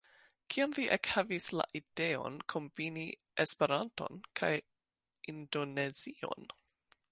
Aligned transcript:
Kiam 0.53 0.71
vi 0.77 0.85
ekhavis 0.95 1.49
la 1.59 1.65
ideon 1.79 2.39
kombini 2.55 3.05
Esperanton 3.45 4.19
kaj 4.41 4.51
Indonezion? 5.37 6.53